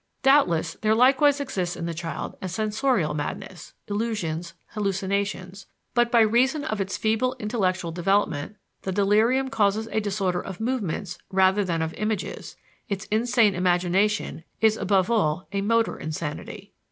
[0.23, 6.63] Doubtless, there likewise exists in the child a sensorial madness (illusions, hallucinations); but by reason
[6.65, 11.93] of its feeble intellectual development the delirium causes a disorder of movements rather than of
[11.93, 12.55] images;
[12.89, 16.73] its insane imagination is above all a motor insanity.